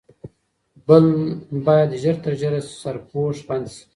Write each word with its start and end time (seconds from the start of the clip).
باید 1.65 1.91
ژر 2.01 2.15
تر 2.23 2.33
ژره 2.41 2.59
سرپوش 2.81 3.37
بند 3.47 3.65
شي. 3.73 3.83